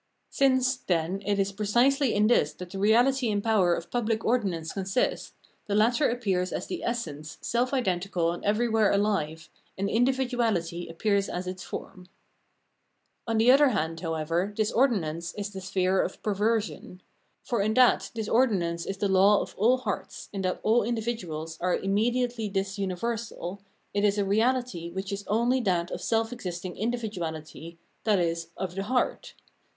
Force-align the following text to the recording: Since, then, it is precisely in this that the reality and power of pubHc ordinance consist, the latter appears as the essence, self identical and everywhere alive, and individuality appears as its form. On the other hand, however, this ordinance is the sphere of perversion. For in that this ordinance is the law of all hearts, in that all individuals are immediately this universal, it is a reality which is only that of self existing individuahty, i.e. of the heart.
Since, 0.31 0.77
then, 0.77 1.21
it 1.27 1.37
is 1.37 1.51
precisely 1.51 2.15
in 2.15 2.25
this 2.25 2.53
that 2.53 2.71
the 2.71 2.79
reality 2.79 3.29
and 3.31 3.43
power 3.43 3.75
of 3.75 3.91
pubHc 3.91 4.25
ordinance 4.25 4.73
consist, 4.73 5.35
the 5.67 5.75
latter 5.75 6.09
appears 6.09 6.51
as 6.51 6.65
the 6.65 6.83
essence, 6.83 7.37
self 7.43 7.71
identical 7.71 8.31
and 8.31 8.43
everywhere 8.43 8.89
alive, 8.91 9.47
and 9.77 9.87
individuality 9.91 10.87
appears 10.87 11.29
as 11.29 11.45
its 11.45 11.61
form. 11.61 12.07
On 13.27 13.37
the 13.37 13.51
other 13.51 13.69
hand, 13.69 13.99
however, 13.99 14.51
this 14.57 14.71
ordinance 14.71 15.35
is 15.35 15.51
the 15.51 15.61
sphere 15.61 16.01
of 16.01 16.23
perversion. 16.23 17.03
For 17.43 17.61
in 17.61 17.75
that 17.75 18.09
this 18.15 18.27
ordinance 18.27 18.87
is 18.87 18.97
the 18.97 19.07
law 19.07 19.39
of 19.39 19.53
all 19.55 19.77
hearts, 19.77 20.29
in 20.33 20.41
that 20.41 20.61
all 20.63 20.81
individuals 20.81 21.59
are 21.61 21.77
immediately 21.77 22.49
this 22.49 22.79
universal, 22.79 23.61
it 23.93 24.03
is 24.03 24.17
a 24.17 24.25
reality 24.25 24.89
which 24.89 25.11
is 25.13 25.23
only 25.27 25.59
that 25.61 25.91
of 25.91 26.01
self 26.01 26.33
existing 26.33 26.73
individuahty, 26.75 27.77
i.e. 28.07 28.35
of 28.57 28.73
the 28.73 28.83
heart. 28.85 29.35